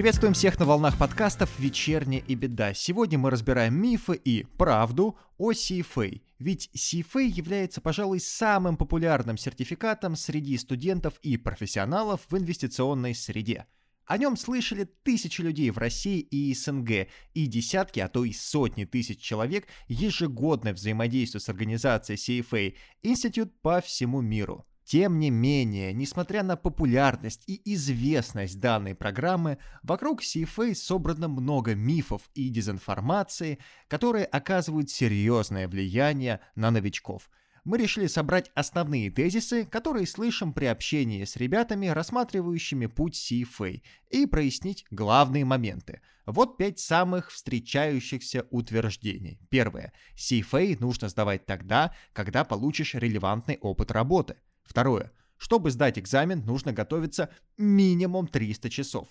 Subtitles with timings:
[0.00, 2.74] Приветствуем всех на волнах подкастов «Вечерняя и беда».
[2.74, 6.20] Сегодня мы разбираем мифы и правду о CFA.
[6.38, 13.66] Ведь CFA является, пожалуй, самым популярным сертификатом среди студентов и профессионалов в инвестиционной среде.
[14.10, 18.84] О нем слышали тысячи людей в России и СНГ, и десятки, а то и сотни
[18.84, 22.74] тысяч человек ежегодно взаимодействуют с организацией CFA
[23.04, 24.66] Institute по всему миру.
[24.82, 32.28] Тем не менее, несмотря на популярность и известность данной программы, вокруг CFA собрано много мифов
[32.34, 37.30] и дезинформации, которые оказывают серьезное влияние на новичков.
[37.64, 44.26] Мы решили собрать основные тезисы, которые слышим при общении с ребятами, рассматривающими путь CFA, и
[44.26, 46.00] прояснить главные моменты.
[46.26, 49.40] Вот пять самых встречающихся утверждений.
[49.50, 49.92] Первое.
[50.16, 54.36] CFA нужно сдавать тогда, когда получишь релевантный опыт работы–
[54.70, 55.10] Второе.
[55.36, 59.08] Чтобы сдать экзамен, нужно готовиться минимум 300 часов.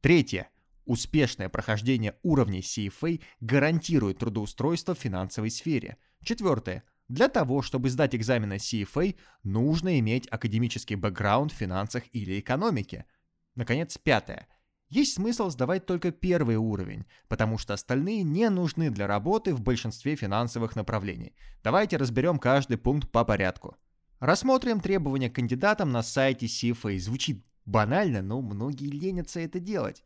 [0.00, 0.48] Третье.
[0.84, 5.96] Успешное прохождение уровней CFA гарантирует трудоустройство в финансовой сфере.
[6.22, 6.84] Четвертое.
[7.10, 13.04] Для того, чтобы сдать экзамены CFA, нужно иметь академический бэкграунд в финансах или экономике.
[13.56, 14.46] Наконец, пятое.
[14.88, 20.14] Есть смысл сдавать только первый уровень, потому что остальные не нужны для работы в большинстве
[20.14, 21.34] финансовых направлений.
[21.64, 23.76] Давайте разберем каждый пункт по порядку.
[24.20, 26.96] Рассмотрим требования к кандидатам на сайте CFA.
[27.00, 30.04] Звучит банально, но многие ленятся это делать.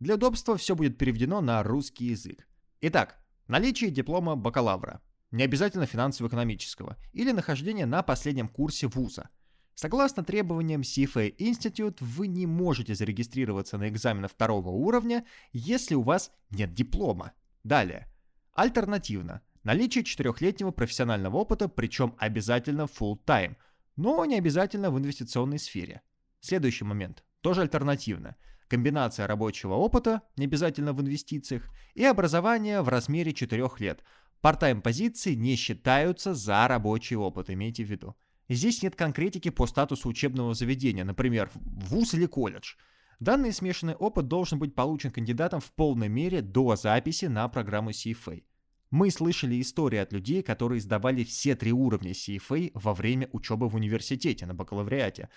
[0.00, 2.48] Для удобства все будет переведено на русский язык.
[2.80, 5.00] Итак, наличие диплома бакалавра,
[5.30, 9.28] не обязательно финансово-экономического, или нахождение на последнем курсе вуза.
[9.74, 16.32] Согласно требованиям CFA Institute, вы не можете зарегистрироваться на экзамены второго уровня, если у вас
[16.50, 17.32] нет диплома.
[17.62, 18.06] Далее.
[18.52, 23.56] Альтернативно, Наличие четырехлетнего профессионального опыта, причем обязательно full time,
[23.96, 26.00] но не обязательно в инвестиционной сфере.
[26.40, 28.36] Следующий момент, тоже альтернативно.
[28.68, 34.02] Комбинация рабочего опыта, не обязательно в инвестициях, и образование в размере 4 лет.
[34.42, 38.16] Part-time позиции не считаются за рабочий опыт, имейте в виду.
[38.48, 42.74] Здесь нет конкретики по статусу учебного заведения, например, вуз или колледж.
[43.20, 48.42] Данный смешанный опыт должен быть получен кандидатом в полной мере до записи на программу CFA.
[48.90, 53.76] Мы слышали истории от людей, которые сдавали все три уровня CFA во время учебы в
[53.76, 55.28] университете на бакалавриате.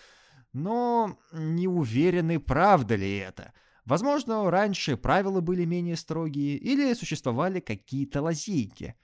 [0.53, 3.53] Но не уверены, правда ли это.
[3.85, 8.95] Возможно, раньше правила были менее строгие или существовали какие-то лазейки.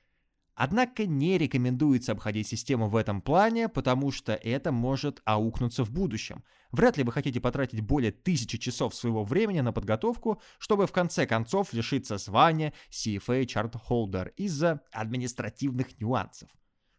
[0.55, 6.43] Однако не рекомендуется обходить систему в этом плане, потому что это может аукнуться в будущем.
[6.71, 11.25] Вряд ли вы хотите потратить более тысячи часов своего времени на подготовку, чтобы в конце
[11.25, 16.49] концов лишиться звания CFA Chart Holder из-за административных нюансов.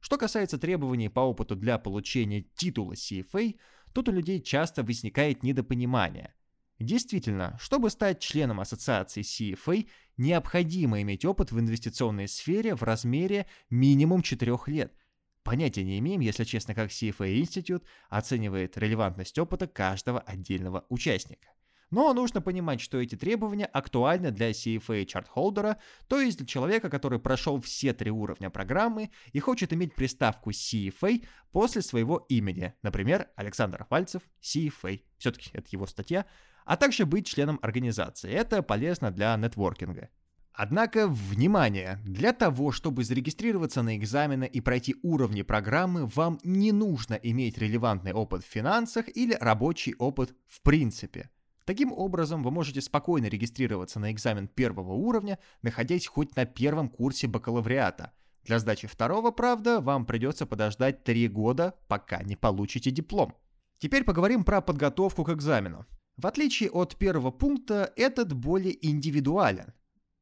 [0.01, 3.59] Что касается требований по опыту для получения титула CFA,
[3.93, 6.35] тут у людей часто возникает недопонимание–
[6.81, 9.87] Действительно, чтобы стать членом ассоциации CFA,
[10.17, 14.95] необходимо иметь опыт в инвестиционной сфере в размере минимум 4 лет.
[15.43, 21.49] Понятия не имеем, если честно, как CFA Institute оценивает релевантность опыта каждого отдельного участника.
[21.91, 25.77] Но нужно понимать, что эти требования актуальны для CFA чарт-холдера,
[26.09, 31.27] то есть для человека, который прошел все три уровня программы и хочет иметь приставку CFA
[31.53, 35.03] после своего имени, например, Александр Вальцев, CFA.
[35.19, 36.25] Все-таки это его статья,
[36.71, 38.31] а также быть членом организации.
[38.31, 40.09] Это полезно для нетворкинга.
[40.53, 41.99] Однако, внимание!
[42.05, 48.13] Для того, чтобы зарегистрироваться на экзамены и пройти уровни программы, вам не нужно иметь релевантный
[48.13, 51.31] опыт в финансах или рабочий опыт в принципе.
[51.65, 57.27] Таким образом, вы можете спокойно регистрироваться на экзамен первого уровня, находясь хоть на первом курсе
[57.27, 58.13] бакалавриата.
[58.45, 63.35] Для сдачи второго, правда, вам придется подождать три года, пока не получите диплом.
[63.79, 65.85] Теперь поговорим про подготовку к экзамену.
[66.23, 69.73] В отличие от первого пункта, этот более индивидуален.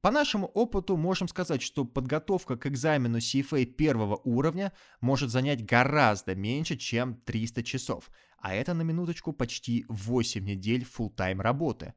[0.00, 6.36] По нашему опыту можем сказать, что подготовка к экзамену CFA первого уровня может занять гораздо
[6.36, 11.95] меньше, чем 300 часов, а это на минуточку почти 8 недель full-time работы.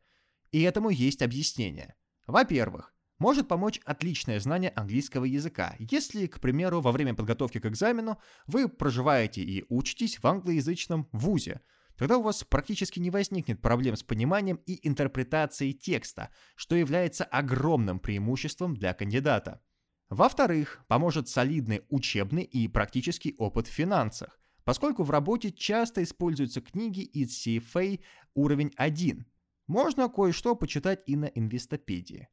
[0.51, 1.93] И этому есть объяснение.
[2.25, 8.17] Во-первых, может помочь отличное знание английского языка, если, к примеру, во время подготовки к экзамену
[8.47, 11.61] вы проживаете и учитесь в англоязычном вузе–
[12.01, 17.99] Тогда у вас практически не возникнет проблем с пониманием и интерпретацией текста, что является огромным
[17.99, 19.61] преимуществом для кандидата.
[20.09, 27.01] Во-вторых, поможет солидный учебный и практический опыт в финансах, поскольку в работе часто используются книги
[27.01, 28.01] из CFA
[28.33, 29.27] уровень 1.
[29.67, 32.29] Можно кое-что почитать и на инвестопедии.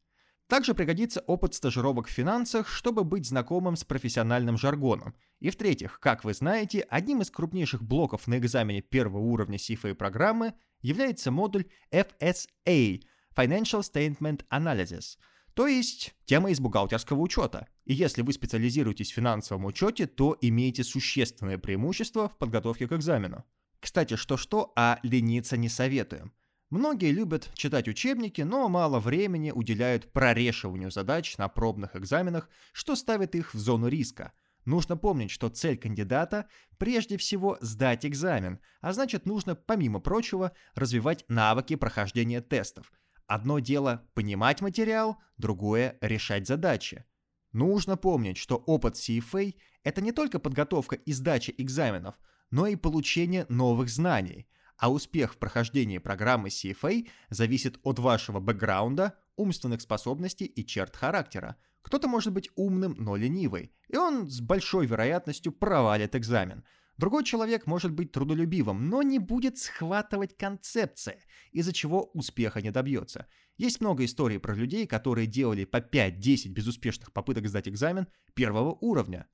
[0.48, 5.14] Также пригодится опыт стажировок в финансах, чтобы быть знакомым с профессиональным жаргоном.
[5.40, 10.54] И в-третьих, как вы знаете, одним из крупнейших блоков на экзамене первого уровня CFA программы
[10.80, 13.02] является модуль FSA–
[13.38, 15.16] Financial Statement Analysis,
[15.54, 17.68] то есть тема из бухгалтерского учета.
[17.84, 23.44] И если вы специализируетесь в финансовом учете, то имеете существенное преимущество в подготовке к экзамену.
[23.78, 26.32] Кстати, что-что, а лениться не советуем.
[26.70, 33.34] Многие любят читать учебники, но мало времени уделяют прорешиванию задач на пробных экзаменах, что ставит
[33.34, 34.32] их в зону риска.
[34.66, 41.24] Нужно помнить, что цель кандидата прежде всего сдать экзамен, а значит нужно, помимо прочего, развивать
[41.28, 42.92] навыки прохождения тестов.
[43.26, 47.06] Одно дело понимать материал, другое– решать задачи.
[47.52, 49.54] Нужно помнить, что опыт CFA–
[49.84, 52.16] это не только подготовка и сдача экзаменов,
[52.50, 54.46] но и получение новых знаний–
[54.78, 61.56] а успех в прохождении программы CFA зависит от вашего бэкграунда, умственных способностей и черт характера.
[61.82, 66.64] Кто-то может быть умным, но ленивый, и он с большой вероятностью провалит экзамен.
[66.96, 71.22] Другой человек может быть трудолюбивым, но не будет схватывать концепции,
[71.52, 73.26] из-за чего успеха не добьется.
[73.56, 79.28] Есть много историй про людей, которые делали по 5-10 безуспешных попыток сдать экзамен первого уровня.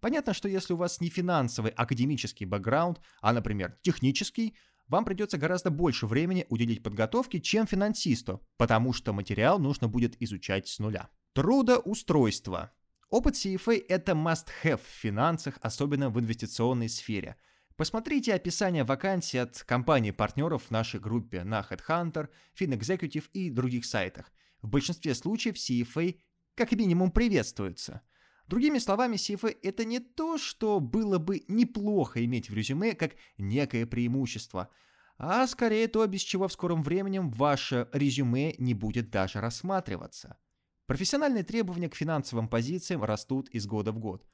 [0.00, 4.56] Понятно, что если у вас не финансовый академический бэкграунд, а, например, технический,
[4.88, 10.68] вам придется гораздо больше времени уделить подготовке, чем финансисту, потому что материал нужно будет изучать
[10.68, 11.08] с нуля.
[11.32, 12.72] Трудоустройство.
[13.08, 17.36] Опыт CFA– это must-have в финансах, особенно в инвестиционной сфере.
[17.76, 22.28] Посмотрите описание вакансий от компаний-партнеров в нашей группе на HeadHunter,
[22.58, 24.30] FinExecutive и других сайтах.
[24.60, 26.18] В большинстве случаев CFA
[26.54, 28.02] как минимум приветствуется–
[28.52, 33.86] Другими словами, CFA— это не то, что было бы неплохо иметь в резюме как некое
[33.86, 34.68] преимущество,
[35.16, 40.36] а скорее то, без чего в скором времени ваше резюме не будет даже рассматриваться.
[40.84, 44.26] Профессиональные требования к финансовым позициям растут из года в год.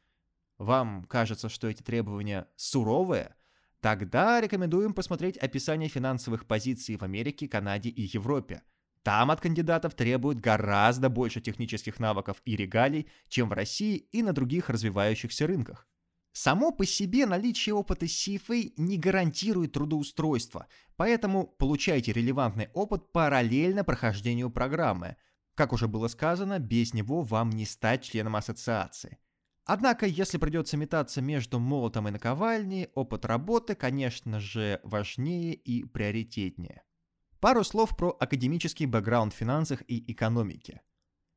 [0.58, 3.36] Вам кажется, что эти требования суровые?
[3.80, 8.62] Тогда рекомендуем посмотреть описание финансовых позиций в Америке, Канаде и Европе–
[9.08, 14.34] там от кандидатов требуют гораздо больше технических навыков и регалий, чем в России и на
[14.34, 15.88] других развивающихся рынках.
[16.32, 20.66] Само по себе наличие опыта CFA не гарантирует трудоустройство,
[20.96, 25.16] поэтому получайте релевантный опыт параллельно прохождению программы.
[25.54, 29.16] Как уже было сказано, без него вам не стать членом ассоциации.
[29.64, 36.82] Однако, если придется метаться между молотом и наковальней, опыт работы, конечно же, важнее и приоритетнее.
[37.40, 40.82] Пару слов про академический бэкграунд в финансах и экономике.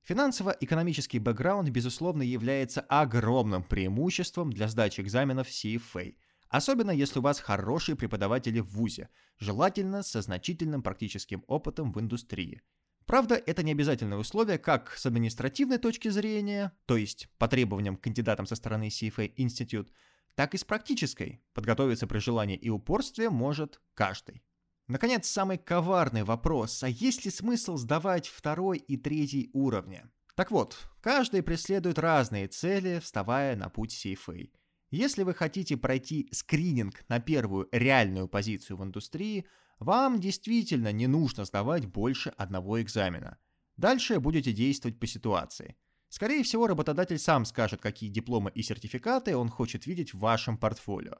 [0.01, 6.15] Финансово-экономический бэкграунд, безусловно, является огромным преимуществом для сдачи экзаменов CFA,
[6.49, 12.63] особенно если у вас хорошие преподаватели в ВУЗе, желательно со значительным практическим опытом в индустрии.
[13.05, 18.47] Правда, это не обязательное условие как с административной точки зрения, то есть по требованиям кандидатам
[18.47, 19.89] со стороны CFA Institute,
[20.33, 21.43] так и с практической.
[21.53, 24.41] Подготовиться при желании и упорстве может каждый.
[24.91, 30.03] Наконец, самый коварный вопрос, а есть ли смысл сдавать второй и третий уровни?
[30.35, 34.49] Так вот, каждый преследует разные цели, вставая на путь CFA.
[34.89, 39.45] Если вы хотите пройти скрининг на первую реальную позицию в индустрии,
[39.79, 43.37] вам действительно не нужно сдавать больше одного экзамена.
[43.77, 45.77] Дальше будете действовать по ситуации.
[46.09, 51.15] Скорее всего, работодатель сам скажет, какие дипломы и сертификаты он хочет видеть в вашем портфолио.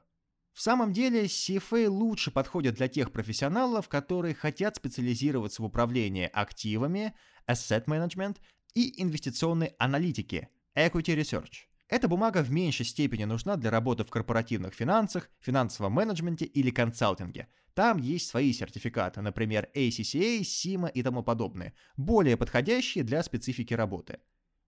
[0.52, 7.14] В самом деле, CFA лучше подходит для тех профессионалов, которые хотят специализироваться в управлении активами,
[7.48, 8.36] asset management
[8.74, 11.66] и инвестиционной аналитике, equity research.
[11.88, 17.48] Эта бумага в меньшей степени нужна для работы в корпоративных финансах, финансовом менеджменте или консалтинге.
[17.74, 24.20] Там есть свои сертификаты, например, ACCA, SIMA и тому подобное, более подходящие для специфики работы.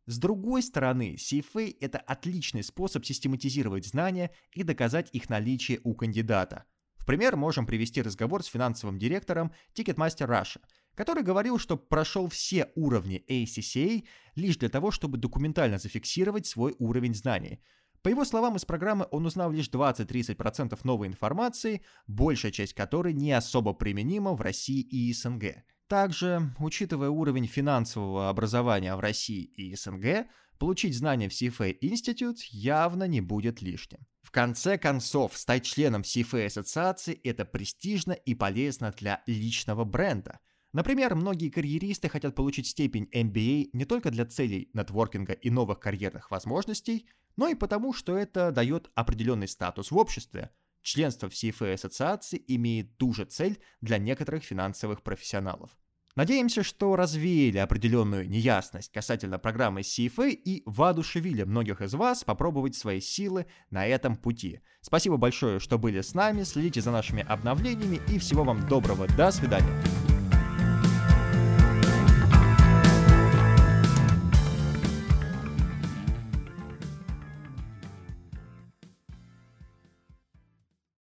[0.06, 6.64] С другой стороны, CFA– это отличный способ систематизировать знания и доказать их наличие у кандидата.
[6.96, 10.60] В пример можем привести разговор с финансовым директором Ticketmaster Russia,
[10.94, 17.14] который говорил, что прошел все уровни ACCA лишь для того, чтобы документально зафиксировать свой уровень
[17.14, 17.60] знаний.
[18.02, 23.32] По его словам, из программы он узнал лишь 20-30% новой информации, большая часть которой не
[23.32, 25.64] особо применима в России и СНГ.
[25.88, 30.26] Также, учитывая уровень финансового образования в России и СНГ,
[30.58, 34.00] получить знания в CFA Institute явно не будет лишним.
[34.22, 40.40] В конце концов, стать членом CFA ассоциации– это престижно и полезно для личного бренда.
[40.72, 46.30] Например, многие карьеристы хотят получить степень MBA не только для целей нетворкинга и новых карьерных
[46.30, 50.50] возможностей, но и потому, что это дает определенный статус в обществе.
[50.84, 55.70] Членство в CFA ассоциации имеет ту же цель для некоторых финансовых профессионалов.
[56.14, 63.00] Надеемся, что развеяли определенную неясность касательно программы CFA и воодушевили многих из вас попробовать свои
[63.00, 64.60] силы на этом пути.
[64.80, 69.08] Спасибо большое, что были с нами, следите за нашими обновлениями и всего вам доброго.
[69.16, 70.03] До свидания.